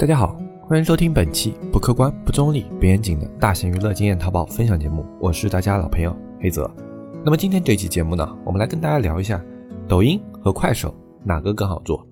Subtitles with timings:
[0.00, 6.74] 大家好，欢迎收听本期不客观、不中立、不严谨的大型娱乐经验淘宝分享节目，我是大家老朋友黑泽。
[7.22, 9.38] 那么今天这期节目呢，我们来跟大家聊一下
[9.86, 12.02] 抖音和快手哪个更好做？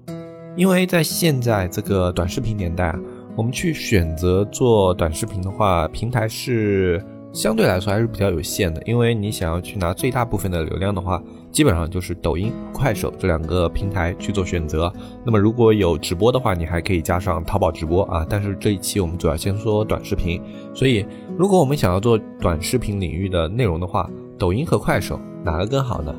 [0.54, 3.00] 因为在现在这个短视频年代啊，
[3.34, 7.02] 我们去选择做短视频的话，平台是。
[7.30, 14.92] 相对来说还是比较有限的，因为你想要去拿最大部分的流量的话，基本上就是抖音、快手这两个平台去做选择。
[15.24, 18.26] 那么如果有直播的话，你还可以加上淘宝直播啊。
[18.28, 20.40] 但是这一期我们主要先说短视频，
[20.74, 21.04] 所以
[21.36, 24.08] 如果我们想要做短视频领域的内容的话，
[24.38, 26.14] 抖音和快手哪个更好呢？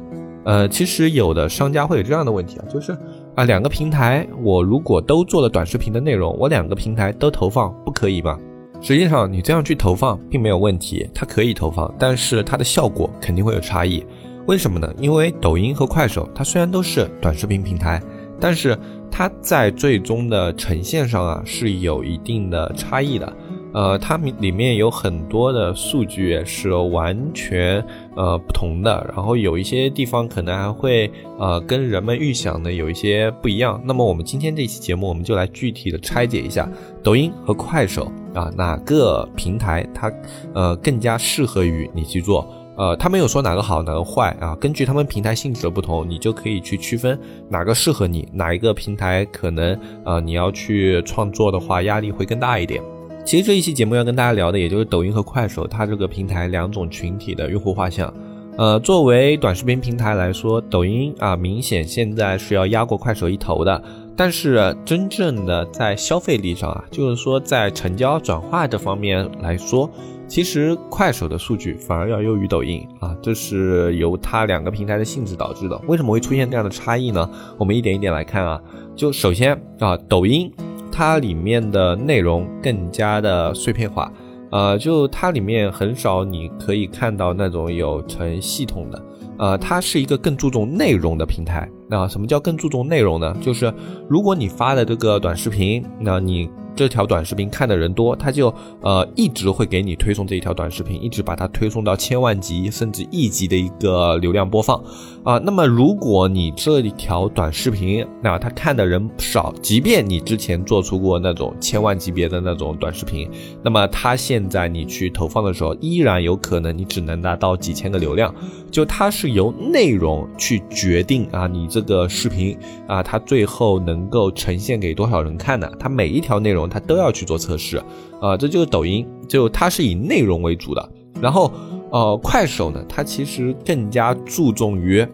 [0.45, 2.97] 呃，其实有的商家会有这样的问题啊，就是
[3.35, 8.39] 啊，两个平台我如果都做了短视频的内容，我两个平台都投放，不可以吗？
[8.81, 14.03] 实际上，你这样去投放并没有问题，它可以投放，但是它的效果肯定会有差异。
[14.45, 14.91] 为什么呢？
[14.97, 18.01] 因为抖音和快手，它虽然都是短视频平台，
[18.39, 18.77] 但是
[19.11, 23.31] 它在最终的呈现上啊是有一定的差异的。
[23.71, 33.79] 呃，它里面有很多的数据是完全呃不同的，然后有一些地方可能还会呃跟人们预想的有一些不一样。
[33.85, 36.67] 那么我们今天这期节目，我们就来具体的拆解一下
[37.03, 40.11] 抖音和快手啊哪个平台它
[40.55, 42.51] 呃更加适合于你去做。
[42.79, 52.81] 呃，他没有说哪个好哪个坏啊，根据他们平台性质的不同，你就可以去区分哪个适合你，哪一个平台可能呃你要去创作的话压力会更大一点。
[53.25, 58.11] 其实这一期节目要跟大家聊的，也就是抖音和快手它这个平台两种群体的用户画像。
[58.57, 63.83] 呃，作为短视频平台来说，抖音啊明显现在是要压过快手一头的。
[64.15, 69.89] 但是真正的在消费力上啊，就是说在成交转化这方面来说，
[70.29, 75.77] 其实快手的数据反而要优于抖音啊，这是由它两个平台的性质导致的。
[75.87, 77.29] 为什么会出现这样的差异呢？
[77.57, 78.61] 我们一点一点来看啊。
[78.95, 80.49] 就首先啊，抖音。
[80.91, 84.11] 它里面的内容更加的碎片化，
[84.51, 89.01] 呃，就它里面很少你可以看到那种有成系统的，
[89.37, 91.69] 呃，它是一个更注重内容的平台。
[91.89, 93.35] 那什么叫更注重内容呢？
[93.41, 93.73] 就是
[94.07, 96.49] 如果你发的这个短视频，那你。
[96.75, 104.81] 这条短视频看的人多，他就呃一直会给你推送这一条短视频，一直把它推送到千万级甚至亿级的一个流量播放
[105.25, 105.37] 啊。
[105.39, 113.29] 那么如果你这一条短视频，那他看的人少，即便你之前做出过那种千万级别的那种短视频，
[113.61, 118.33] 那么它现在你去投放的时候，依然有可能你只能达到几千个流量。
[118.71, 122.57] 就它是由内容去决定啊，你这这个视频
[122.87, 126.69] 啊，它最后能够呈现给多少人看呢，它每一条内容。
[126.69, 127.81] 它都要去做测试，
[128.21, 130.89] 啊，这就是抖音，就它是以内容为主的。
[131.21, 131.51] 然后，
[131.89, 135.07] 呃，快手呢，它其实更加注重于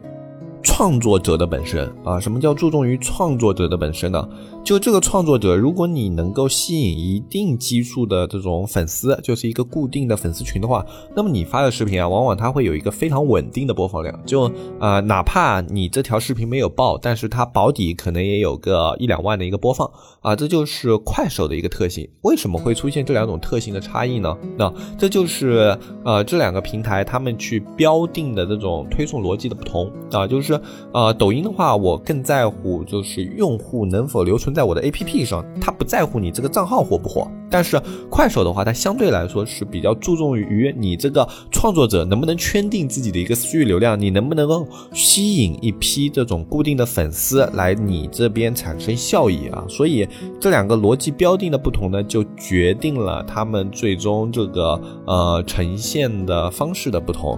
[0.61, 2.19] 创作者的本身啊。
[2.19, 4.27] 什么叫注重于创作者的本身呢？
[4.65, 10.83] 就这个创作者，如果你能够吸引一定基数的这种粉丝，就是一个固定的粉丝群的话，
[11.15, 14.19] 那么你发的视频啊，往往它会有一个非常稳定的播放量。
[14.25, 19.87] 就啊，哪怕你这条视频没有爆，但是它保底可能也有个一两万的一个播放
[20.21, 22.09] 啊，这就是快手的一个特性。
[22.23, 24.35] 为什么会出现这两种特性的差异呢？
[24.57, 30.59] 那这就是呃这两个平台他们去标定的这种推送逻辑的不同啊，就是
[30.91, 34.54] 呃抖音的话，我更在乎就是用户能否留存。
[34.55, 37.79] 在我的 APP 上，他不在乎你这个账号火不火，但是
[38.09, 49.65] 快手的话，它相对来说是比较注重于你这个创作者能不能圈定自己的一个私域流量，你能不能够吸引一批这种固定的粉丝来你这边产生效益啊？
[49.67, 50.07] 所以
[50.39, 57.37] 这两个逻辑标定的不同呢，就决定了他们最终这个呃呈现的方式的不同。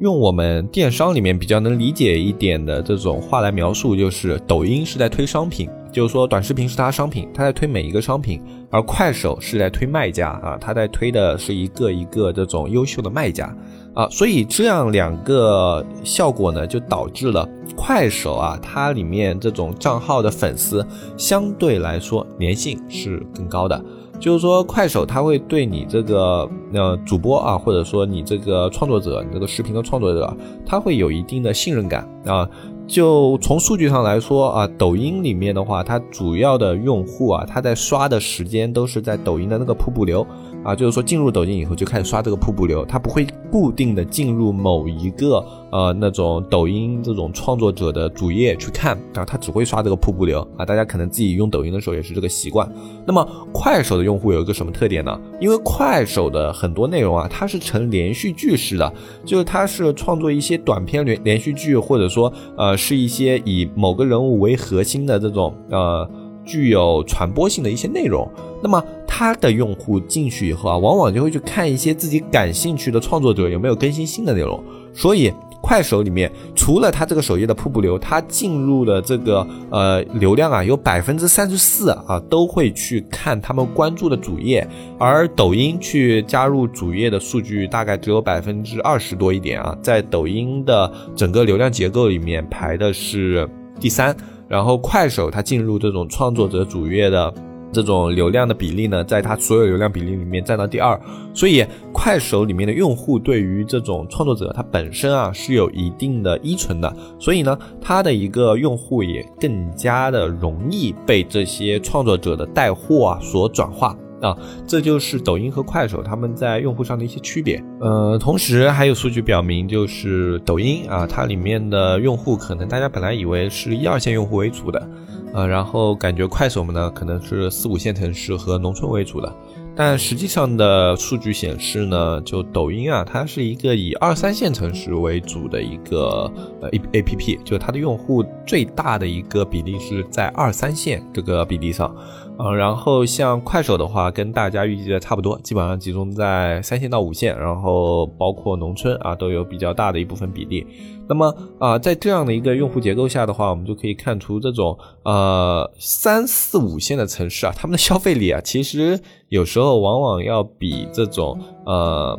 [0.00, 5.70] 用我们电商里面比较能理解一点的这种话来描述，就是抖音是在推商品。
[5.94, 13.56] 就是说，短视频是它商品，它在推每一个商品；而快手是在推卖家啊，它在推的是一个一个这种优秀的卖家
[13.94, 14.08] 啊。
[14.10, 20.84] 所以这样两个效果呢，就导致了快手啊，它里面这种账号的粉丝
[21.16, 23.80] 相对来说粘性是更高的。
[24.20, 30.36] 就是说，快手它会对你这个呃主播啊，或者说你这个创作者，你这个视频的创作者，
[30.66, 32.48] 他会有一定的信任感啊。
[32.86, 40.26] 就从数据上来说啊，抖音里面的话，它主要的用户啊，他在刷的时间都是在抖音的那个瀑布流。
[40.64, 50.64] 啊，就是说进入抖音以后就开始刷这个瀑布流，它不会固定的进入某一个呃那种抖音这种创作者的主页去看啊，它只会刷这个瀑布流啊。
[50.64, 52.66] 大家可能自己用抖音的时候也是这个习惯。
[53.06, 55.20] 那么快手的用户有一个什么特点呢？
[55.40, 58.92] 因为快手的很多内容啊，它是成连续剧式的，
[59.24, 62.74] 就是它是创作一些短片连连续剧，或者说呃。
[62.84, 66.06] 是一些以某个人物为核心的这种呃
[66.44, 68.28] 具有传播性的一些内容。
[68.62, 74.62] 那么他的用户进去以后啊，往往就会去看一些自己感兴趣的创作者有没有更新新的内容。
[74.92, 84.66] 所以快手里面除了它这个首页的瀑布流，它进入的这个呃流量啊，有百分之三十四啊都会去看他们关注的主页，
[84.98, 93.48] 而抖音去加入主页的数据大概只有百分之二十多一点啊，在抖音的整个流量结构里面排的是
[93.80, 94.14] 第三，
[94.54, 97.34] 然后快手它进入这种创作者主页的。
[97.72, 100.96] 这种流量的比例呢，在它所有流量比例里面占到第二，
[101.34, 114.34] 所以快手里面的用户对于这种创作者，它本身啊是有一定的依存的，所以呢，它的一个用户也更加的容易被这些创作者的带货啊所转化啊，
[114.66, 117.62] 这就是抖音和快手他们在用户上的一些区别。
[117.78, 124.88] 呃，同时还有数据表明，就是抖音啊，它里面的用户可能大家本来以为是一二线用户为主的。
[125.34, 129.34] 呃，然后感觉快手们呢，可能是四五线城市和农村为主的，
[129.74, 136.32] 但实际上的数据显示呢，就抖音啊，它是一个以二三线城市为主的一个
[136.62, 141.92] 呃 A A P P，就它的用户最大的一个比例是在二三线这个比例上。
[142.36, 150.66] 啊，然后像快手的话，跟大家预计的差不多，基本上集中在三线到五线，然后包括农村啊，都有比较大的一部分比例。
[151.08, 158.98] 那么啊，在这样的一个用户结构下的话，我们就可以看出这种呃三四五线的城市啊，他们的消费力啊，其实
[159.28, 162.18] 有时候往往要比这种呃。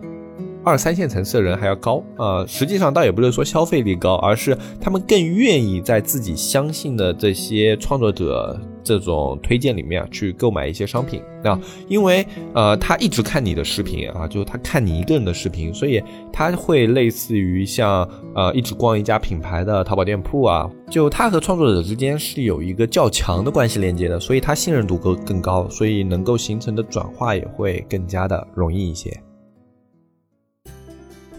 [0.65, 16.01] 二三线城市的人还要高啊，实际上倒也不是说消费力高，而是他们更愿意在自己相信的这些创作者这种推荐里面去购买一些商品啊，因为呃他一直看你的视频啊，就是他看你一个人的视频，所以
[16.33, 29.15] 他会类似于像呃一直逛一家品牌的淘宝店铺啊，就他和创作者之间是有一个较强的关系链接的，所以他信任度更更高，所以能够形成的转化也会更加的容易一些。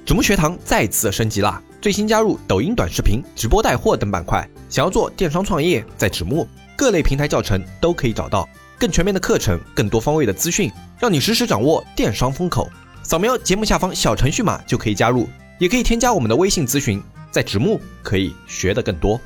[0.06, 1.60] 子木学堂再次升级啦！
[1.82, 4.48] 最新加入抖音短视频、直播带货等板块。
[4.68, 8.48] 想要做电商创业，在子木各类平台教程都可以找到
[8.78, 10.70] 更全面的课程、更多方位的资讯，
[11.00, 12.68] 让你实时掌握电商风口。
[13.02, 15.26] 扫描节目下方小程序码就可以加入，
[15.58, 17.02] 也可以添加我们的微信咨询。
[17.32, 19.20] 在子木可以学得更多。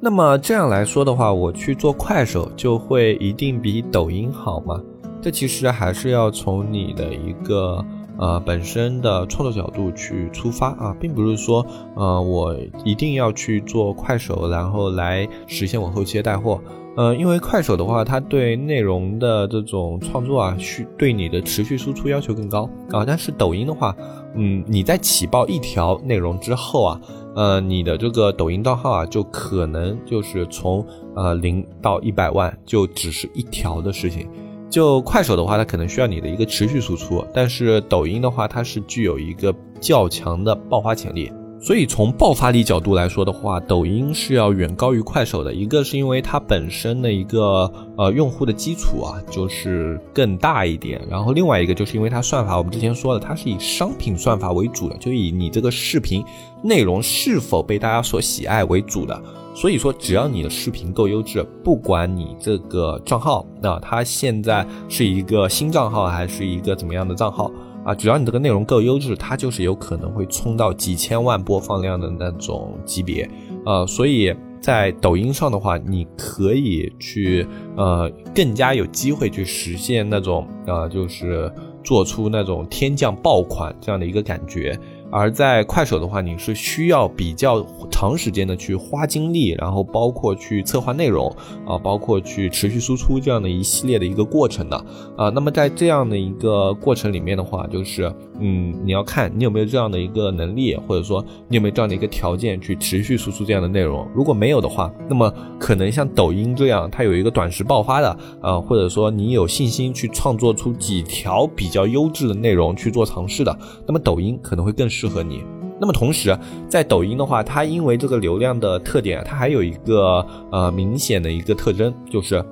[0.00, 4.78] 那么这样来说的话，我去做快手就会一定比抖音好吗？
[5.22, 7.82] 这其实还是要从你的一个。
[8.18, 12.54] 呃，本身的创作角度去出发啊，并不是说，呃，我
[12.84, 16.60] 一定要去做快手，然后来实现我后期的带货。
[16.96, 23.04] 呃，因为快手的话，它对内容的这种创作啊，需对你的持续输出要求更高啊。
[23.06, 23.94] 但是抖音的话，
[24.34, 27.00] 嗯，你在起爆一条内容之后啊，
[27.36, 30.84] 呃，你的这个抖音账号啊，就可能就是从
[31.14, 34.28] 呃零到一百万，就只是一条的事情。
[34.70, 45.52] 就快手的话，它可能需要你的一个持续输出，但是抖音的话，它是具有一个较强的爆发潜力，所以从爆发力角度来说的话，抖音是要远高于快手的。
[45.52, 56.24] 一个是因为它本身的一个呃用户的基础啊，就是更大一点，然后另外一个就是因为它算法，我们之前说了，它是以商品算法为主的，就以你这个视频
[56.62, 59.20] 内容是否被大家所喜爱为主的。
[59.52, 67.50] 所以说，只要你的视频够优质，不管你这个账号，那它现在是一个新账号还是一个怎么样的账号
[67.88, 73.26] 啊，只要你这个内容够优质，它就是有可能会冲到几千万播放量的那种级别
[73.64, 73.86] 呃。
[73.86, 74.30] 所以
[74.60, 81.50] 在抖音上的话，你可以去呃更加有机会去实现那种啊，就是
[81.82, 84.78] 做出那种天降爆款这样的一个感觉。
[85.10, 91.34] 而在快手的话，你是需要比较长时间的去花精力，然后包括去策划内容
[91.66, 94.76] 啊，包括去持续输出这样的一系列的一个过程的
[95.16, 95.30] 啊。
[95.30, 104.06] 那么在这样的一个过程里面的话，就是嗯，你要看你有没有这样的一个能力，或者说你有没有这样的一个条件去持续输出这样的内容。
[104.14, 114.86] 如果没有的话，那么可能像抖音这样，它有一个短时爆发的啊，或者说你有信心去创作出几条比较优质的内容去做尝试的，那么抖音可能会更。
[114.98, 115.44] 适合你。
[115.80, 116.36] 那么同时，
[116.68, 122.44] 在抖音的话，它因为这个流量的特点，它还有一个呃明显的一个特征，就是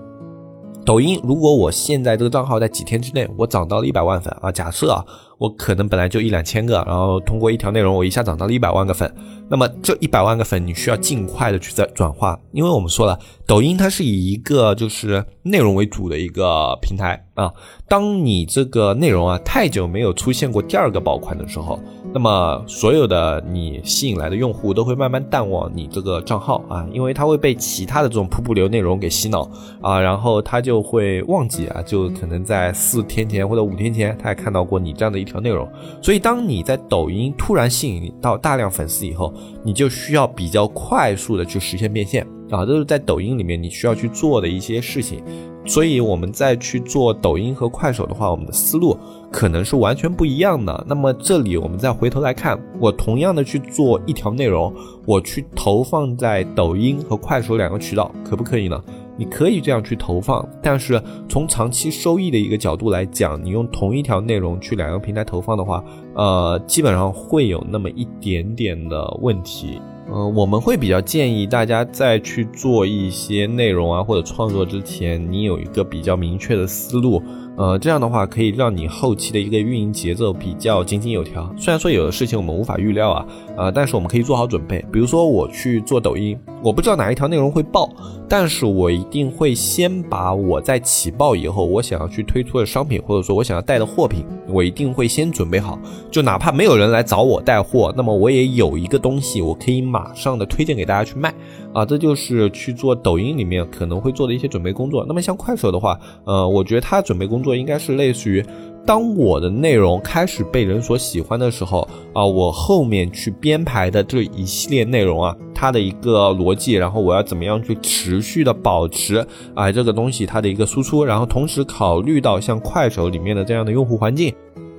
[0.84, 5.04] 抖音如果我现在这个账号在几天之内我涨到了一百万粉啊，假设啊
[5.38, 9.12] 我可能本来就一两千个，然后通过一条内容，我一下涨到了一百万个粉。
[9.48, 13.16] 那么这一百万个粉，你需要尽快的去在转化，因为我们说了，
[13.46, 17.52] 抖音它是以一个就是内容为主的一个平台啊。
[17.86, 21.78] 当你这个内容啊太久没有出现过第二个爆款的时候，
[22.12, 29.48] 那么所有的你吸引来的用户都会慢慢淡忘你这个账号啊，因为它会被其他的这种瀑布流内容给洗脑
[29.80, 35.68] 啊，然后他就会忘记啊，就可能在四天前或者五天前，他还看到过你这样的条内容。
[36.00, 45.22] 所以当你在抖音突然吸引到大量粉丝以后，你就需要比较快速的去实现变现啊，这是在抖音里面你需要去做的一些事情。
[45.68, 48.96] 所以我们再去做抖音和快手的话，我们的思路
[49.32, 50.86] 可能是完全不一样的。
[50.86, 54.72] 那么这里我们再回头来看，我同样的去做一条内容，
[55.04, 58.80] 我去投放在抖音和快手两个渠道，可不可以呢？
[59.16, 65.82] 你可以这样去投放，但是从长期收益的一个角度来讲，你用同一条内容去两个平台投放的话，
[66.16, 69.80] 呃，基本上会有那么一点点的问题。
[70.10, 77.20] 呃，我们会比较建议大家在去做一些内容啊或者创作之前，你有一个比较明确的思路。
[77.56, 81.50] 呃，这样的话可以让你后期的一个运营节奏比较井井有条。
[81.56, 84.84] 虽然说有的事情我们无法预料啊，呃，但是我们可以做好准备。
[84.92, 87.88] 比如说我去做抖音，我不知道哪一条内容会爆，
[88.28, 95.78] 但是我一定会先把我在起爆以后我想要去推出的商品，或者说我想要带的货品，我一定会先准备好。
[96.10, 101.34] 就哪怕没有人来找我带货，那么我也有一个东西，我可以马上的推荐给大家去卖。
[101.74, 105.04] 啊，这就是去做抖音里面可能会做的一些准备工作。
[105.06, 108.42] 那么像快手的话，呃，我觉得它准备工作应该是类似于，
[108.86, 119.16] 当我的内容开始被人所喜欢的时候，啊，我后面去编排的这一系列内容啊，它的一个逻辑，然后我要怎么样去持续的保持
[119.54, 124.32] 啊这个东西它的一个输出，然后同时考虑到像快手里面的这样的用户环境。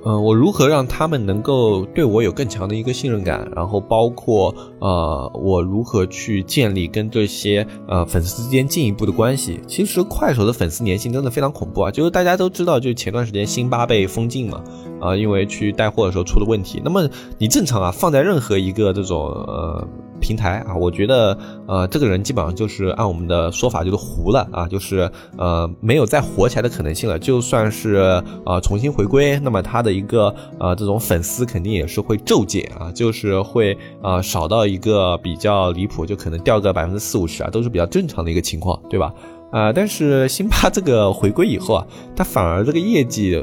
[0.08, 3.46] 嗯，我如何让他们能够对我有更强的一个信任感？
[3.54, 9.60] 然后包括呃，我如何去建立跟这些呃粉丝之间进一步的关系？
[9.66, 11.90] 其实快手的粉丝粘性真的非常恐怖啊！
[11.90, 14.64] 就是大家都知道，就前段时间辛巴被封禁嘛，
[14.98, 16.80] 啊，因为去带货的时候出了问题。
[16.82, 19.86] 那么你正常啊，放在任何一个这种呃。
[20.20, 27.18] 平台啊，我觉得呃，这个人基本上就是按我们的说法就是糊了啊，就是呃没有再火起来的可能性了。
[27.18, 39.12] 就算是呃重新回归，那么他的一个呃这种粉丝肯定也是会骤减啊，就是会呃少到一个比较离谱，就可能掉个百分之四五十啊，都是比较正常的一个情况，对吧？
[39.50, 43.42] 啊，但是辛巴这个回归以后啊，他反而这个业绩。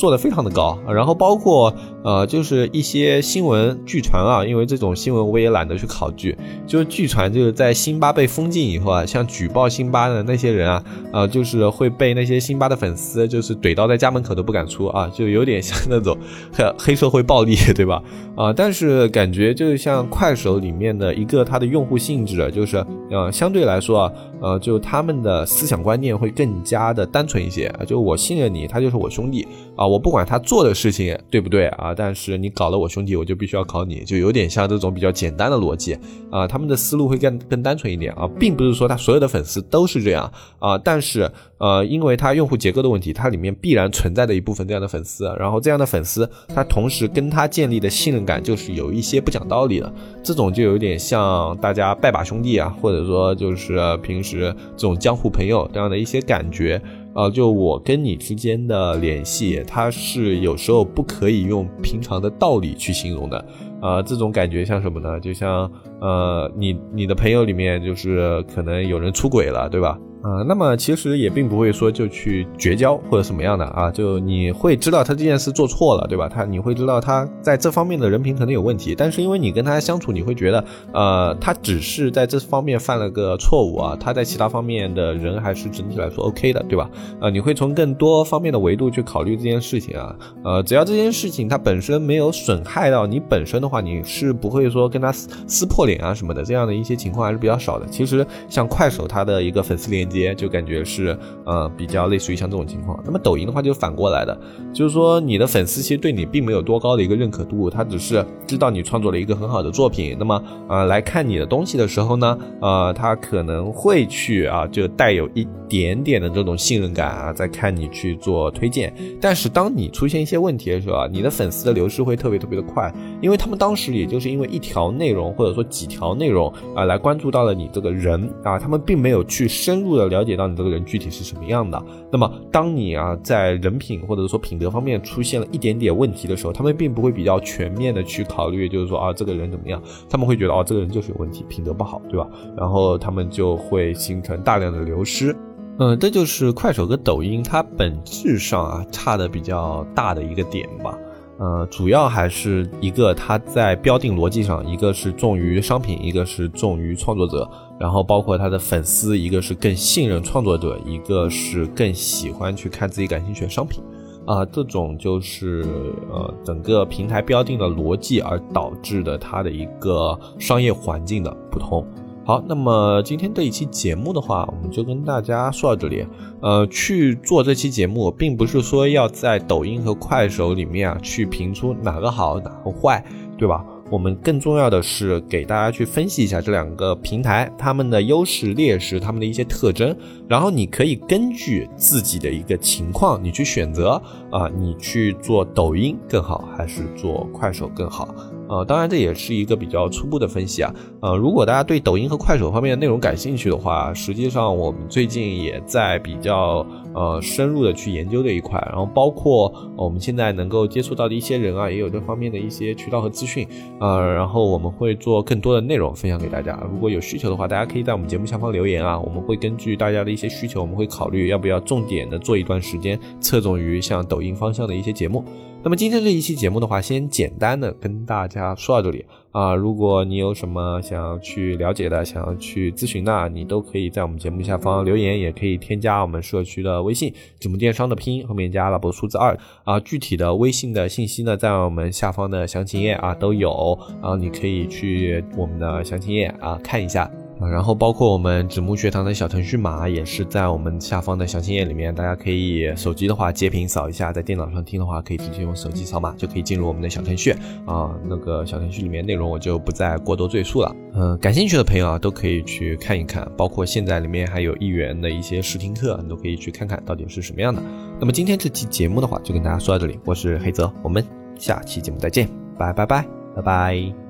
[0.00, 6.34] 做的非常的高，然后包括呃，就是一些新闻据传啊，因为这种新闻我也懒得去考据，
[6.66, 16.16] 就是据传就是在辛巴被封禁以后啊，像举报辛巴的那些人啊，呃，就是会被那些辛巴的粉丝就是怼到在家门口都不敢出啊，就有点像那种
[16.50, 18.02] 黑黑社会暴力，对吧？
[18.34, 29.86] 啊，但是感觉就是像快手里面的一个它的用户性质，就是呃，相对来说啊，呃，就他们的思想观念会更加的单纯一些，就我信任你，他就是我兄弟啊。
[29.86, 35.98] 我不管他做的事情对不对啊，但是你搞了我兄弟，我就必须要考你，就有点像这种比较简单的逻辑
[36.30, 36.46] 啊。
[36.46, 49.92] 他们的思路会更更单纯一点啊，并不是说他所有的粉丝都是这样啊，但是呃，因为他用户结构的问题，它里面必然存在的一部分这样的粉丝，然后这样的粉丝，他同时跟他建立的信任感就是有一些不讲道理的，
[50.22, 56.80] 这种就有点像大家拜把兄弟啊，或者说就是平时是这种江湖朋友这样的一些感觉。
[57.12, 63.44] 啊，就我跟你之间的联系，它是有时候不可以用平常的道理去形容的。
[63.80, 65.18] 啊，这种感觉像什么呢？
[65.18, 65.68] 就像
[66.00, 69.98] 呃，你你的朋友里面就是可能有人出轨了，对吧？
[70.22, 76.28] 啊，那么其实也并不会说就去绝交或者什么样的啊，就你会知道他这件事做错了，对吧？
[76.28, 80.62] 他你会知道他在这方面的人品可能有问题，但是因为你跟他相处，你会觉得，
[80.92, 86.90] 呃，他只是在这方面犯了个错误啊，他在其他方面的人还是整体来说 OK 的，对吧？
[87.18, 97.86] 呃，你会从更多方面的维度去考虑这件事情啊，呃，只要这件事情它本身没有损害到你本身的话，你是不会说跟他撕撕破脸啊什么的，这样的一些情况还是比较少的。
[97.86, 100.09] 其实像快手它的一个粉丝连。
[100.10, 104.38] 接就感觉是呃比较类似于像这种情况，那么抖音的话就反过来的，
[104.72, 129.99] 就是说你的粉丝其实对你并没有多高的一个认可度，他只是知道你创作了一个很好的作品，那么啊来看你的东西的时候呢，呃他可能会去啊就带有一点点的这种信任感啊在看你去做推荐，但是当你出现一些问题的时候啊，你的粉丝的流失会特别特别的快，因为他们当时也就是因为一条内容或者说几条内容啊来关注到了你这个人啊，他们并没有去深入。
[130.00, 131.82] 的了解到你这个人具体是什么样的。
[132.10, 142.26] 那么，当你啊在人品或者说品德方面出现了一点点问题的时候，他们并不会比较全面的去考虑，就是说啊这个人怎么样，他们会觉得哦这个人就是有问题，品德不好，对吧？
[142.56, 145.34] 然后他们就会形成大量的流失。
[145.78, 150.98] 嗯，这就是快手跟抖音它本质上啊差的比较大的一个点吧。
[151.40, 163.82] 呃，主要还是一个它在标定逻辑上，一个是重于商品，一个是重于创作者，然后包括它的粉丝，一个是更信任创作者，一个是更喜欢去看自己感兴趣的商品，
[164.26, 165.64] 啊，这种就是
[166.10, 171.82] 呃整个平台标定的逻辑而导致的它的一个商业环境的不同。
[172.22, 176.06] 好，那么今天这一期节目的话，我们就跟大家说到这里。
[176.42, 183.02] 呃，去做这期节目，并不是说要在抖音和快手里面啊去评出哪个好哪个坏，
[183.36, 183.64] 对吧？
[183.90, 189.96] 我们更重要的是给大家去分析一下这两个平台它们的优势劣势，它们的一些特征，
[190.28, 194.00] 然后你可以根据自己的一个情况，你去选择
[194.30, 198.14] 啊，你去做抖音更好，还是做快手更好？
[198.50, 200.74] 呃，当然这也是一个比较初步的分析啊。
[201.00, 213.46] 呃，如果大家对抖音和快手方面的内容感兴趣的话，实际上我们最近也在比较呃深入的去研究这一块，然后包括我们现在能够接触到的一些人啊，也有这方面的一些渠道和资讯，
[213.78, 216.60] 呃，然后我们会做更多的内容分享给大家。
[216.72, 225.24] 如果有需求的话，大家可以在我们节目下方留言啊，我们会根据大家的一些需求，我们会考虑要不要重点的做一段时间，侧重于像抖音方向的一些节目。
[225.62, 229.54] 那么今天这一期节目的话，先简单的跟大家说到这里啊。
[229.54, 239.78] 如果你有什么想要去了解的、想要去咨询的，你都可以在我们节目下方留言，也可以添加我们社区的微信“纸木电商”的拼音后面加阿拉伯数字二啊。
[239.80, 247.10] 具体的微信的信息呢，在我们下方的详情页啊都有，然后你可以去我们的详情页啊看一下。
[247.48, 257.30] 然后包括我们纸木学堂的小程序码也是在我们下方的详情页里面，大家可以手机的话截屏扫一下，在电脑上听的话可以直接用手机扫码就可以进入我们的小程序
[257.64, 257.94] 啊。
[258.04, 260.74] 那个小程序里面内容我就不再过多赘述了。
[260.92, 267.62] 嗯，感兴趣的朋友啊都可以去看一看，包括现在里面还有一元的一些试听课，你都可以去看看到底是什么样的。
[267.98, 271.04] 那么今天这期节目的话就跟大家说到这里，我是黑泽，我们
[271.38, 272.28] 下期节目再见，
[272.58, 273.06] 拜拜拜
[273.36, 274.09] 拜拜。